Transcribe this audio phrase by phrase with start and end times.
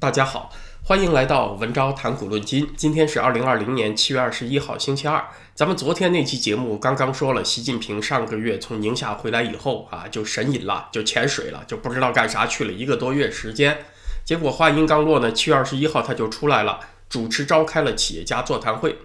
[0.00, 0.52] 大家好，
[0.84, 2.70] 欢迎来到文昭谈股论金。
[2.76, 5.26] 今天是二零二零年七月二十一号，星期二。
[5.56, 13.86] 咱们昨天那期节目刚刚说了，习近平上个月从宁夏回来以后啊，就神隐了，就潜水了，就不知道干啥去了一个多月时间。
[14.24, 16.78] 结果话音刚落呢，七月二十一号他就出来了，
[17.08, 18.98] 主持召开了企业家座谈会。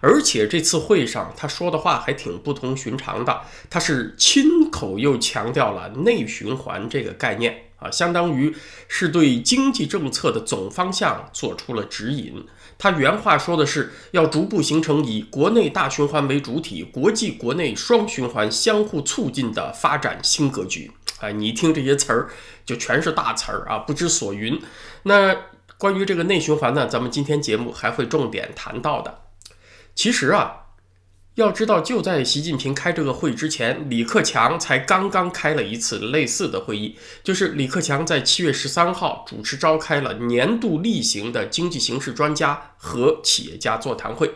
[0.00, 8.54] 而且这次会上他说的话还挺不同寻常的，他是亲口又强调了内循环这个概念啊，相当于
[8.86, 12.46] 是对经济政策的总方向做出了指引。
[12.78, 20.90] 他原话说的是要逐步形成以国内大循环为主体、国际国内双循环相互促进的发展新格局。
[21.18, 22.30] 哎，你听这些词儿
[22.64, 24.58] 就全是大词儿啊，不知所云。
[25.02, 25.36] 那
[25.76, 29.22] 关于这个内循环呢，咱们今天节目还会重点谈到的。
[29.94, 30.59] 其实啊，
[31.36, 36.96] 要知道，就在习近平开这个会之前，李克强才刚刚开了一次类似的会议。
[37.22, 44.34] 就是李克强在七月十三号主持召开了年度例行的经济形势专家和企业家座谈会。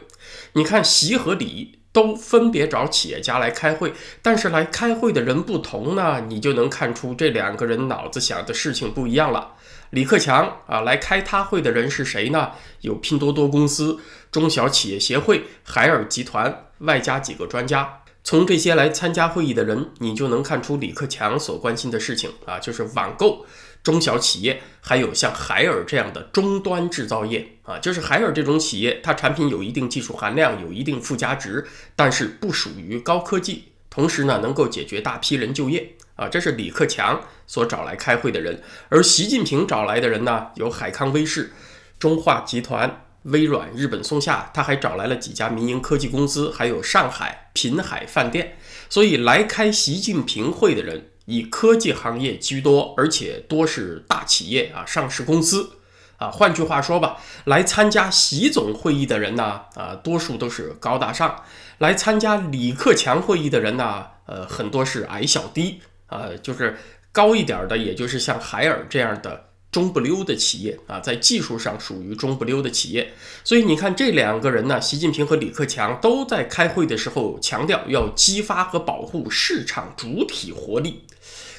[0.53, 9.53] 你看，习和李都分别找企业家来开会，但是来开会的人不同呢，你就能看出这两个人脑子想的事情不一样了。
[9.91, 12.51] 李克强啊，来开他会的人是谁呢？
[12.81, 14.01] 有拼多多公司、
[14.33, 18.01] 中小企业协会、海尔集团，外加几个专家。
[18.25, 23.47] 从这些来参加会议的人，你就能看出李克强所关心的事情啊，就是网购、
[23.85, 27.79] 中小企业，还有像海尔这样的终端制造业啊。
[27.79, 35.95] 就是海尔这种企业，它产品有一定技术含量，有一定附加值，但是不属于高科技，同时呢，能够解决大批人就业。
[36.17, 41.53] 啊，这是李克强所找来开会的人，而习近平找来的人呢，有海康威视、
[41.99, 48.57] 中化集团、微软、日本松下，他还找来了几家民营科技公司，还有上海品海饭店。
[48.89, 55.71] 所以来开习近平会的人，以科技行业居多，而且多是大企业啊，上市公司
[56.17, 56.31] 啊。
[56.31, 61.45] 换句话说吧，来参加习总会议的人呢，啊，多数都是高大上；
[61.79, 65.81] 来参加李克强会议的人呢，呃，很多是矮小低。
[66.07, 66.77] 啊，就是
[67.11, 73.13] 高一点的，也就是像海尔这样的中不溜的企业啊，在技术上属于中不溜的企业。
[73.43, 81.03] 所以你看这两个人呢，习近平和李克强都在开会的时候强调要激发和保护市场主体活力。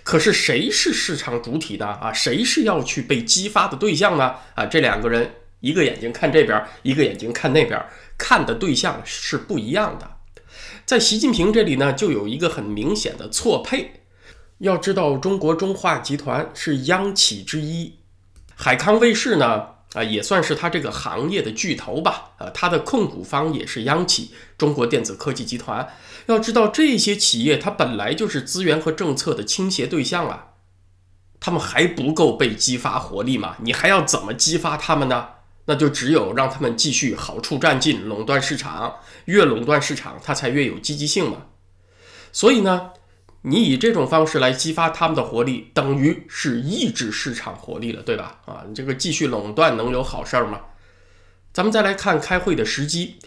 [0.06, 2.14] 可是谁是市场主体的啊？
[2.14, 4.36] 谁是要去被激发的对象呢？
[4.54, 5.28] 啊，这两个人
[5.62, 7.84] 一个眼睛看这边，一个眼睛看那边，
[8.16, 10.08] 看的对象是不一样的。
[10.86, 14.04] 在习近平这里呢，就有一个很明显的错配。
[14.60, 17.96] 要知道，中国中化集团是央企之一，
[18.56, 25.88] 海康威视呢，啊，也算是它这个行业的巨头吧，啊，它的控股方也是央企中国电子科技集团。
[26.28, 30.50] 要知道，这些企业它本来就是资源和政策的倾斜对象啊，
[31.40, 33.56] 他们还不够被激发活力吗？
[33.62, 35.30] 你还要怎么激发他们呢？
[35.68, 41.38] 那就只有让他们继续好处占尽，垄断市场，越垄断市场，它才越有积极性嘛。
[42.32, 42.92] 所以呢？
[43.48, 48.40] 你以这种方式来激发他们的活力，等于是抑制市场活力了，对吧？
[48.46, 50.62] 啊，你这个继续垄断能有好事儿吗？
[51.54, 53.18] 咱们再来看开会的时机，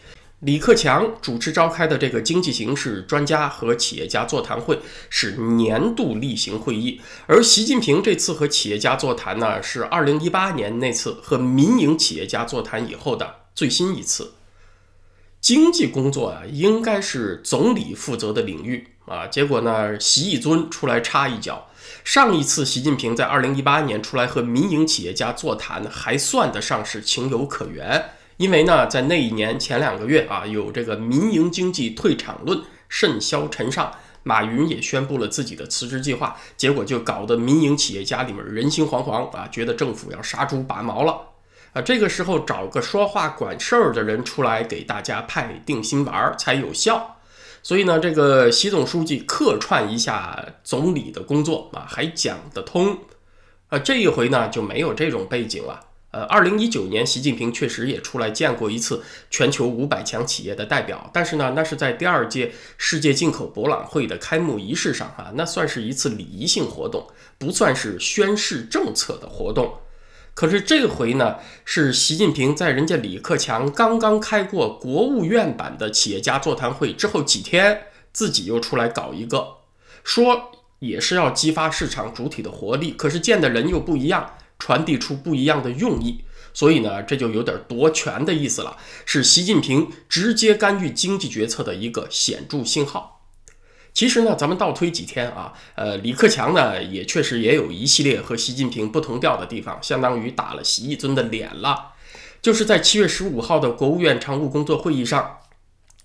[0.40, 14.32] 李克强主持召开的这个经济形势专家和企业家座谈会是年度例行会议，而习近平这次和企业家座谈呢，是二零一八年那次和民营企业家座谈以后的最新一次。
[15.40, 18.88] 经济工作啊，应该是总理负责的领域。
[19.08, 19.98] 啊，结果呢？
[19.98, 21.66] 习一尊出来插一脚。
[22.04, 28.10] 上一次习近平在二零一八年出来和民营企业家座谈，还算得上是情有可原。
[28.36, 33.92] 因为呢，在那一年前两个月啊，有这个民营经济退场论甚嚣尘上，
[34.22, 41.20] 马云也宣布了自己的辞职计划，结果就搞得民营企业家里面人心惶惶啊，觉得政府要杀猪拔毛了
[41.72, 41.82] 啊。
[41.82, 47.16] 这个时候找个说话管事儿的人出来给大家派定心丸儿才有效。
[47.62, 52.98] 所以呢，这个习总书记客串一下总理的工作啊，还讲得通。
[53.68, 55.80] 啊，这一回呢就没有这种背景了。
[56.10, 67.06] 呃，二零一九年，习近平确实也出来见过一次全球五百强企业的代表，但是呢，那是在第二届世界进口博览会的开幕仪式上啊，那算是一次礼仪性活动，
[67.36, 69.74] 不算是宣示政策的活动。
[70.38, 79.56] 可是这回呢，是习近平在人家李克强刚刚开过国务院版的企业家座谈会之后几天，自己又出来搞一个，
[80.04, 86.22] 说也是要激发市场主体的活力，可是见的人又不一样，传递出不一样的用意，
[86.54, 93.17] 所以呢，这就有点夺权的意思了，是习近平直接干预经济决策的一个显著信号。
[93.98, 101.94] 其实呢，咱们倒推几天啊，呃，李克强呢也确实也有一系列和习近平不同调的地方，相当于打了习一尊的脸了。
[102.40, 105.38] 就是在七月十五号的国务院常务工作会议上，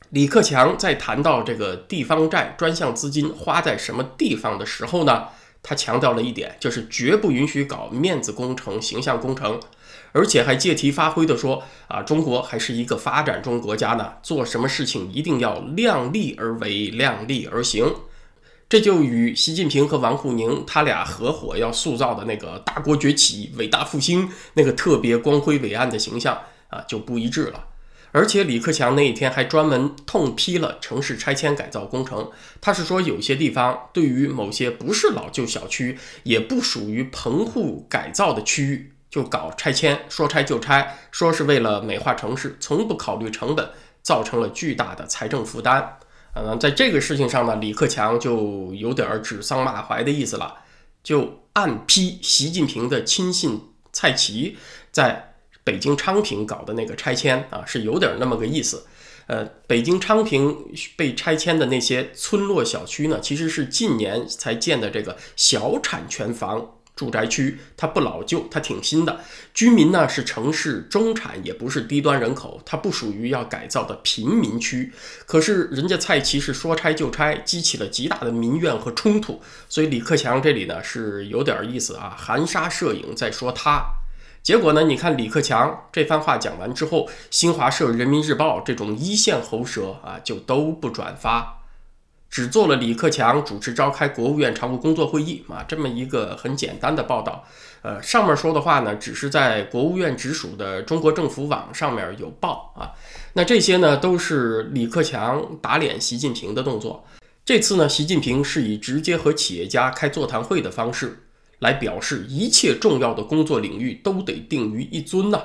[0.09, 5.25] 李克强在谈到这个地方债专项资金花在什么地方的时候呢，
[5.61, 9.59] 他强调了一点，就是绝不允许搞面子工程、形象工程。
[10.13, 17.93] 而且还借题发挥的说啊，中国还是一个发展中国家呢，做什么事情一定要量力而为、量力而行。
[18.69, 26.39] 这就与习近平和王沪宁他俩合伙要塑造的那个大国崛起、伟大复兴那个特别光辉伟岸的形象
[26.69, 27.65] 啊就不一致了。
[28.11, 32.29] 而且李克强那一天还专门痛批了城市拆迁改造工程，
[32.61, 38.92] 他是说有些地方对于某些不是老旧小区，也不属于棚户改造的区域。
[39.13, 43.69] 就搞拆迁，说拆就拆，说是为了美化城市，从不考虑成本，
[44.01, 45.99] 造成了巨大的财政负担。
[46.33, 50.55] 嗯，在这个事情上呢，李克强就有点指桑骂槐的意思了，
[51.03, 53.61] 就暗批习近平的亲信
[53.91, 54.57] 蔡奇
[54.91, 58.87] 在北京昌平搞的那个拆迁啊，是有点那么个意思。
[59.27, 60.57] 呃，北京昌平
[60.97, 66.77] 被拆迁的那些村落小区呢，其实是近年才建的这个小产权房。
[66.95, 69.19] 住宅区它不老旧，它挺新的。
[69.53, 74.93] 居民呢是城市中产，也不是低端人口，它不属于要改造的贫民区。
[75.25, 79.41] 可是人家蔡奇是说拆就拆，激起了极大的民怨和冲突。
[79.67, 83.83] 所以李克强这里呢是有点意思啊，含沙射影在说他。
[84.43, 91.62] 结果呢，你看李克强这番话讲完之后，新华社、人民日报这种一线喉舌啊就都不转发。
[92.33, 97.45] 只做了李克强主持召开国务院常务工作会议啊，这么一个很简单的报道。
[97.83, 102.89] 呃，上面说的话呢，只是在国务院直属的中国政府网上面有报啊。
[103.33, 107.05] 那这些呢，都是李克强打脸习近平的动作。
[107.45, 111.25] 这次呢，习近平是以直接和企业家开座谈会的方式
[111.59, 115.39] 来表示，一切重要的工作领域都得定于一尊呐。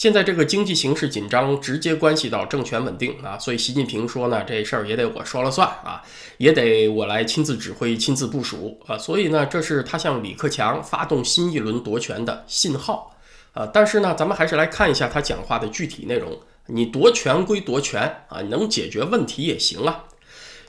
[0.00, 6.02] 现在这个经济形势紧张，直接关系到政权稳定啊，所以习近平说呢，这事儿也得我说了算啊，
[6.38, 13.14] 也得我来亲自指挥、亲自部署啊，所以呢，这是他向李克强发动新一轮夺权的信号
[13.52, 13.66] 啊。
[13.66, 16.40] 但是呢，咱们还是来看一下他讲话的具体内容。
[16.68, 20.04] 你夺权归夺权啊，能解决问题也行啊。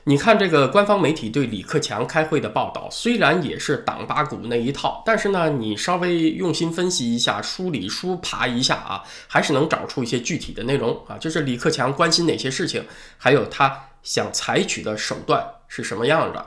[0.04, 11.16] 你看这个官方媒体对李克强开会的报道，虽然也是党八股那一套，但是呢，你稍微用心分析一下，梳理梳爬一下啊，还是能找出一些具体的内容啊。
[11.18, 12.84] 就是李克强关心哪些事情，
[13.16, 16.44] 还有他想采取的手段是什么样的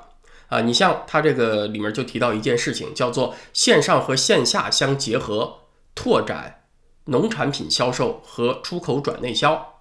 [0.50, 0.60] 啊？
[0.60, 5.60] 你像他这个里面就提到一件事情，叫做线上和线下相结合，
[5.96, 6.63] 拓展
[7.06, 9.75] 农产品销售和出口转内销。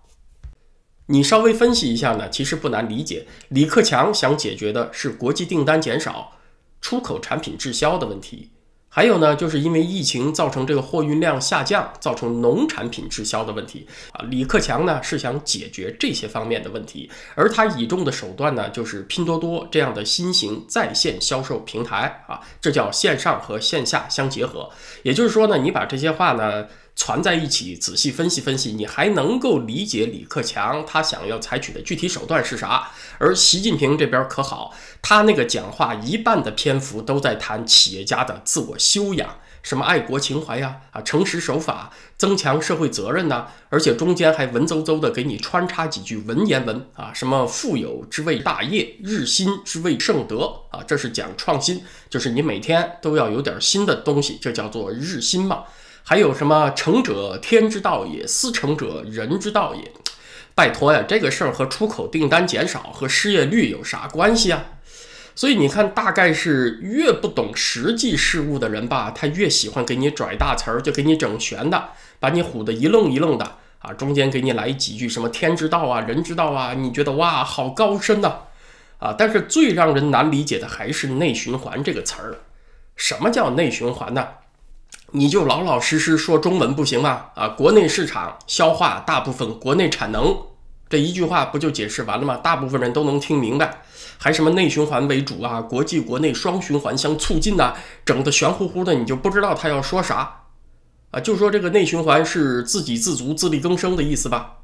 [1.06, 3.26] 你稍微分析一下呢，其实不难理解。
[3.48, 6.32] 李克强想解决的是国际订单减少、
[6.80, 8.48] 出口产品滞销的问题，
[8.88, 14.24] 还有呢，就是因为疫情造成这个货运量下降，造成农产品滞销的问题啊。
[14.30, 24.70] 李克强呢是想解决这些方面的问题，而他倚重的手段呢，就是拼多多这样的新型在线销售平台啊，这叫线上和线下相结合。
[25.02, 26.66] 也就是说呢，你把这些话呢。
[26.96, 32.90] 攒在一起，仔细分析分析，你还能够理解李克强他想要采取的具体手段是啥。
[33.18, 55.64] 而习近平这边可好，他那个讲话一半的篇幅都在谈企业家的自我修养，什么爱国情怀呀，啊，诚实守法，增强社会责任呐，而且中间还文绉绉的给你穿插几句文言文啊，什么富有之谓大业，日新之谓盛德啊，这是讲创新，就是你每天都要有点新的东西，这叫做日新嘛。
[56.06, 59.90] 还有什么成者天之道也，思成者人之道也。
[60.54, 64.66] 拜托呀，这个事儿和出口订单减少和失业率有啥关系啊？
[65.34, 71.88] 所以你看，大概是越不懂实际事物的人吧，他越喜欢给你拽大词儿，就给你整玄的，
[72.20, 73.90] 把你唬得一愣一愣的啊。
[73.94, 78.40] 中间给你来几句什么天之道啊，人之道啊，你觉得哇，好高深呐
[78.98, 79.14] 啊！
[79.18, 82.36] 但是最让人难理解的还是内循环这个词儿。
[82.94, 84.28] 什么叫内循环呢？
[85.16, 87.26] 你就老老实实说中文不行吗？
[87.36, 90.36] 啊，国内市场消化大部分国内产能，
[90.88, 92.36] 这一句话不就解释完了吗？
[92.38, 93.82] 大部分人都能听明白，
[94.18, 100.40] 还什么内循环为主啊，国际国内双循环相促进呐，整的玄乎乎的，你就不知道他要说啥
[101.12, 101.20] 啊？
[101.20, 104.54] 就说这个内循环是自给自足、自力更生的意思吧？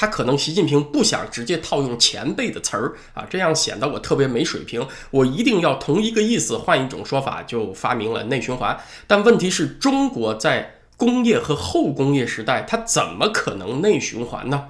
[0.00, 4.86] 他可能习近平不想直接套用前辈的词儿啊，这样显得我特别没水平。
[5.10, 8.78] 我一定要同一个意思换一种说法，就发明了内循环。
[9.08, 14.66] 但问题是中国在工业和后工业时代，它怎么可能内循环呢？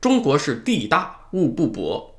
[0.00, 2.14] 中国是地大物不博，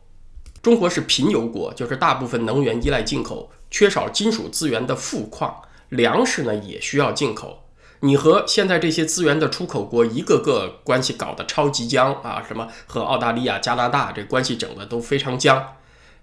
[0.62, 7.65] 中国是贫油国，就是大部分能源依赖进口，缺少金属资源的富矿，粮食呢也需要进口。
[8.06, 15.74] 你和现在这些资源的出口国一个个关系搞得超级僵啊，什么和澳大利亚、加拿大这关系整的都非常僵。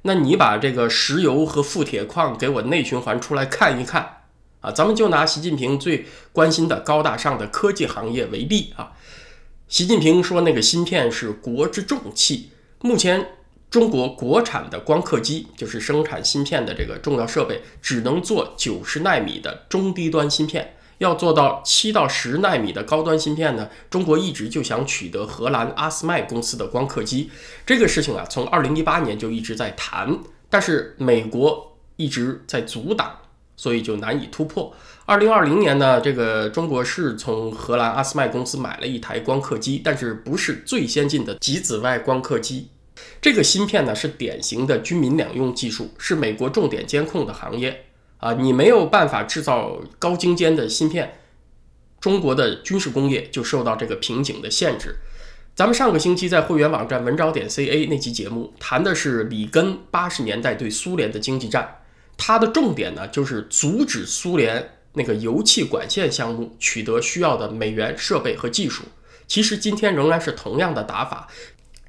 [0.02, 4.22] 那你把这个石油和富铁矿给我内循环出来看一看
[4.60, 4.70] 啊！
[4.70, 8.92] 咱们就拿习近平最关心的高大上的科技行业为例啊。
[9.66, 13.26] 习近平说那个芯片是国之重器，目前
[13.68, 20.76] 中国国产的光刻机就是生产芯片的这个重要设备，只能做九十纳米的中低端芯片。
[20.98, 27.30] 要做到七到十纳米的高端芯片呢，中国一直就想取得荷兰阿斯麦公司的光刻机。
[27.66, 30.18] 这个事情啊，从二零一八年就一直在谈，
[30.48, 33.18] 但是美国一直在阻挡，
[33.56, 34.72] 所以就难以突破。
[35.04, 42.68] 二零二零年呢，这个中国是从荷兰阿斯麦公司买了一台光刻机，但是不是最先进的极紫外光刻机。
[43.20, 47.86] 这个芯片呢，是典型的军民两用技术，是美国重点监控的行业。
[48.22, 51.18] 啊，你没有办法制造高精尖的芯片，
[52.00, 54.94] 中国的军事工业就受到这个瓶颈的限制。
[55.56, 61.82] 咱们上个星期在会员网站文招点 ca 那期节目谈的是里根八十年代对苏联的经济战，
[62.16, 68.84] 它的重点呢就是阻止苏联那个油气管线项目取得需要的美元设备和技术。
[69.26, 71.26] 其实今天仍然是同样的打法，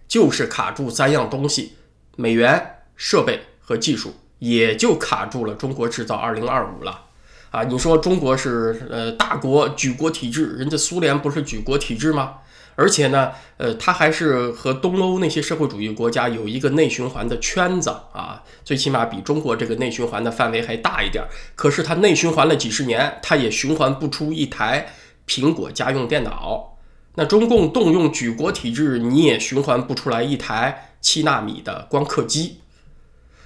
[0.08, 1.74] 就是卡住三样东西：
[2.16, 4.16] 美元、设备和技术。
[4.44, 7.06] 也就卡住了中国制造二零二五了，
[7.50, 12.40] 啊，你说中国是呃大国举国体制，人家苏联不是举国体制吗？
[12.76, 21.24] 而且呢，呃，它还是和东欧那些社会主义国家有一个内循环的圈子啊，最起码比中国这个内循环的范围还大一点。
[21.56, 24.94] 可是它内循环了几十年，它也循环不出一台
[25.26, 26.76] 苹果家用电脑。
[27.16, 32.58] 那中共动用举国体制，你也循环不出来一台七纳米的光刻机。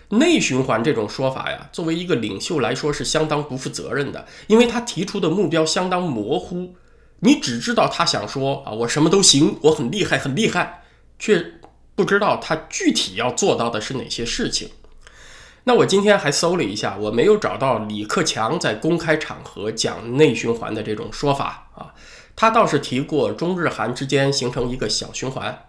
[0.10, 6.76] 内循环这种说法呀，作为一个领袖来说是相当不负责任的，因为他提出的目标相当模糊，
[7.20, 10.84] 你只知道他想说啊，我什么都行，我很厉害，很厉害，
[11.20, 11.54] 却
[11.96, 14.70] 不知道他具体要做到的是哪些事情。
[15.66, 21.94] 那我今天还搜了一下，我没有找到李克强在公开场合讲内循环的这种说法啊，
[22.38, 25.66] 他倒是提过中日韩之间形成一个小循环。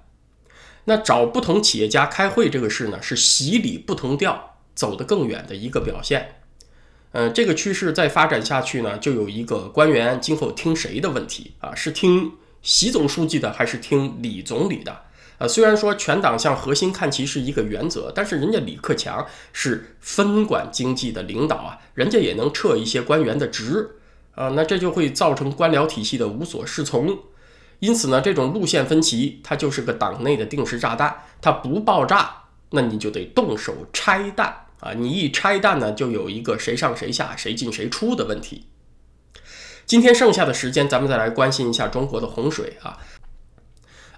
[0.89, 6.37] 那找不同企业家开会这个事呢，是洗礼不同调走得更远的一个表现。
[7.13, 11.75] 呃，这个趋势再发展下去呢，就有一个官员今后听谁的问题啊？
[11.75, 15.03] 是听习总书记的，还是听李总理的？
[15.37, 23.91] 呃，虽然说全党向核心看齐是一个原则，但是人家李克强是分管经济的领导啊，人家也能撤一些官员的职
[24.35, 27.19] 啊，那这就会造成官僚体系的无所适从。
[27.81, 34.93] 因此呢，这种路线分歧，它就是个党内的定时炸弹，它不爆炸，那你就得动手拆弹啊！
[34.95, 38.65] 你一拆弹呢，就有一个谁上谁下、谁进谁出的问题。
[39.87, 42.99] 今天剩下的时间，咱们再来关心一下中国的洪水啊。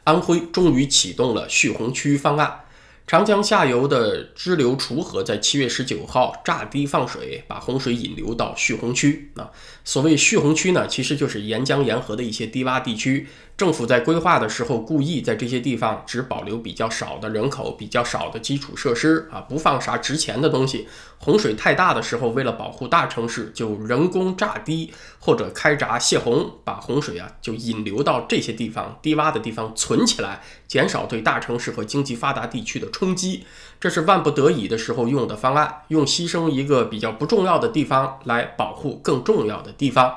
[0.05, 2.63] 安徽终于启动了蓄洪区方案。
[3.07, 9.33] 长江下游的支流楚河在七月十九号炸堤放水，把洪水引流到蓄洪区。
[9.35, 9.51] 啊，
[9.85, 13.27] 所谓蓄洪区呢，其实就是沿江沿河的一些低洼地区。
[13.61, 20.89] 政府在规划的时候，故意在这些地方只保留比较少的人口、比较少的基础设施啊，不放啥值钱的东西。
[21.19, 33.45] 洪水太大的时候，为了保护大城市，就人工炸堤或者开闸泄洪，把洪水啊就引流到这些地方低洼的地方存起来，减少对大城市和经济发达地区的冲击。
[33.79, 40.15] 这是万不得已的时候用的方案，用牺牲一个比较不重要的地方来保护更重要的地方。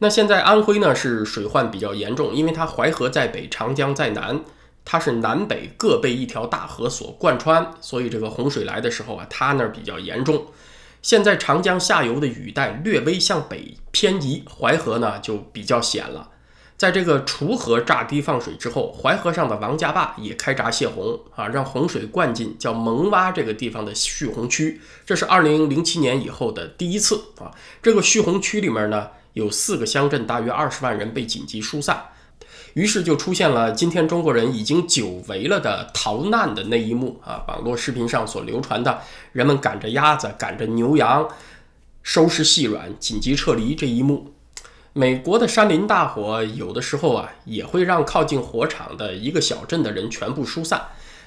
[0.00, 4.44] 那现在安徽呢是水患比较严重，因为它淮河在北，长江在南，
[4.84, 10.46] 它是南北各被一条大河所贯穿，所以这个洪水来的时候啊，它那儿比较严重。
[11.02, 16.30] 现在长江下游的雨带略微向北偏移，淮河呢就比较险了。
[16.76, 27.50] 在这个滁河炸堤放水之后，淮河上的王家坝也开闸泄洪啊，让洪水灌进叫蒙洼这个地方的蓄洪区，这是二零零七年以后的第一次啊。
[27.82, 29.08] 这个蓄洪区里面呢。
[29.38, 32.02] 有四个乡镇，大约二十万人被紧急疏散，
[32.74, 37.44] 于是就出现了今天中国人已经久违了的逃难的那一幕啊！
[37.46, 41.28] 网络视频上所流传的，人们赶着鸭子、赶着牛羊，
[42.02, 44.34] 收拾细软，紧急撤离这一幕。
[44.92, 50.82] 美国的山林大火，有的时候啊，也会让靠近火场的一个小镇的人全部疏散。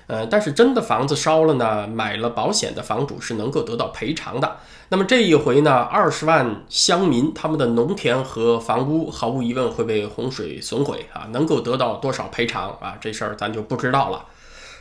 [0.07, 4.57] 呃，但是真的房子烧了呢，买了保险的房主是能够得到赔偿的。
[4.89, 12.97] 那么这一回呢，二十万乡民他们的农田和房屋毫无疑问会被洪水损毁啊，能够得到多少赔偿啊？
[12.99, 14.25] 这事儿咱就不知道了。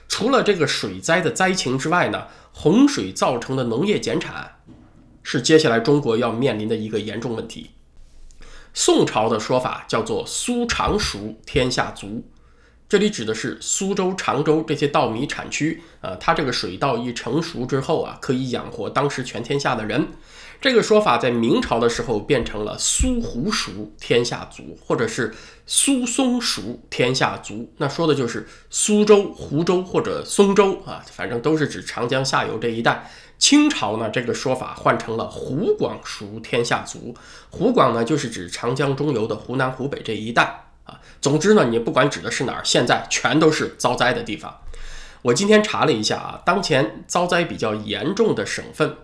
[0.09, 4.57] 除了这个水灾的灾情之外呢，洪水造成的农业减产
[5.23, 7.71] 是接下来中国要面临的一个严重问题。
[8.75, 12.25] 宋朝的说法叫做“苏常熟，天下足”，
[12.91, 15.81] 这里指的是苏州、常州这些稻米产区。
[16.01, 20.09] 呃，它这个水稻一成熟之后啊，可以养活当时全天下的人。
[20.61, 25.33] 这个说法在明朝的时候变成了“苏湖熟，天下足”，或者是
[25.67, 27.73] “苏松熟，天下足”。
[27.79, 33.09] 那说的就是苏州、湖州或者松州啊，反正都是指长江下游这一带。
[33.39, 37.15] 清朝呢，这个说法换成了“湖广熟，天下足”。
[37.51, 40.70] 湖广呢，就是指长江中游的湖南、湖北这一带
[41.21, 44.61] 总之呢，你不管指的是哪儿，现在全都是遭灾的地方。
[45.23, 48.97] 我今天查了一下啊，当前遭灾比较严重的省份。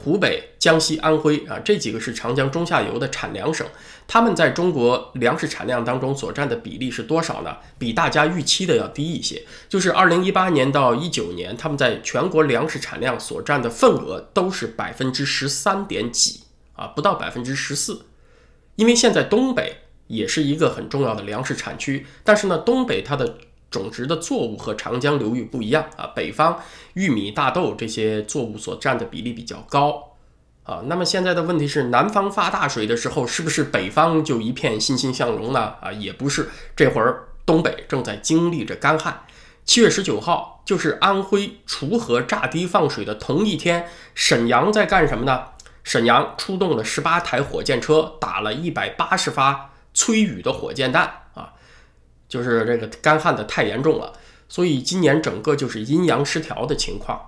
[0.00, 3.66] 湖北、江西、安徽啊，这几个是长江中下游的产粮省，
[4.06, 7.56] 他们在中国粮食产量当中所占的比例是多少呢？
[7.78, 9.44] 比大家预期的要低一些。
[9.68, 18.06] 就是二零一八年到一九年，他们在全国粮食产量所占的份额都是百分之十三点几啊，不到百分之十四。
[18.76, 23.38] 因为现在东北也是一个很重要的粮食产区，但是呢，东北它的
[23.70, 26.60] 种植的作物和长江流域不一样啊，北方
[26.94, 30.16] 玉米、大豆这些作物所占的比例比较高
[30.64, 30.82] 啊。
[30.86, 35.74] 那么现在的问题是，南方发大水的时候，是不是北方就一片欣欣向荣呢？
[35.80, 39.22] 啊，也不是，这会儿东北正在经历着干旱。
[39.66, 45.48] 七月十九号，就是安徽锄禾炸堤放水的同一天，沈阳在干什么呢？
[45.84, 51.02] 沈阳出动了十八台火箭车，打了一百八十发催雨的火箭弹
[51.34, 51.52] 啊。
[52.28, 54.12] 就是这个干旱的太严重了，
[54.50, 57.18] 所以今年整个就是阴阳失调的情况。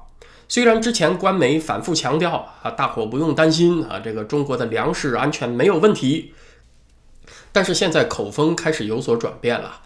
[0.47, 6.35] 虽然之前官媒反复强调啊，大伙不用担心啊，这个中国的粮食安全没有问题，
[7.51, 9.81] 但是现在口风开始有所转变了。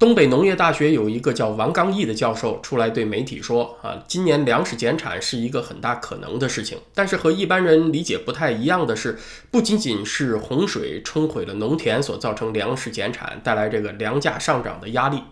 [0.00, 6.78] 东北农业大学有一个叫王刚毅的教授出来对媒体说：“啊，今年粮食减产是一个很大可能的事情。
[6.94, 9.18] 但是和一般人理解不太一样的是，
[9.50, 15.22] 不仅仅是洪水冲毁了农田所造成粮食减产带来这个粮价上涨的压力，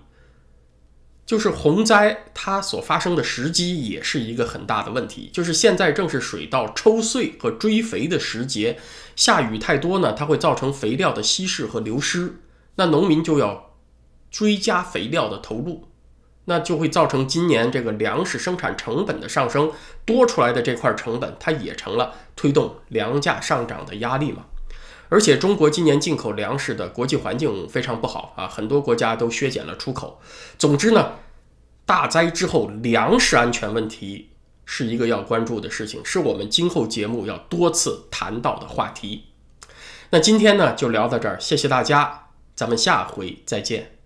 [1.25, 5.31] 就是洪灾它所发生的时机也是一个很大的问题。
[5.33, 8.79] 就是现在正是水稻抽穗和追肥的时节，
[9.16, 12.40] 下雨太多呢，它会造成肥料的稀释和流失，
[12.75, 13.64] 那农民就要。”
[14.31, 15.88] 追加肥料的投入，
[16.45, 19.73] 那就会造成今年这个粮食生产成本的上升，
[20.05, 24.47] 多出来的这块成本，它也成了推动粮价上涨的压力嘛。
[25.11, 30.21] 而且中国今年进口粮食的国际环境非常不好啊，很多国家都削减了出口。
[30.59, 31.12] 总之呢，
[31.87, 34.33] 大灾之后粮食安全问题
[34.67, 39.25] 是一个要关注的事情，是我们今后节目要多次谈到的话题。
[40.11, 43.98] 那今天呢就聊到这儿，谢谢大家，咱们下回再见。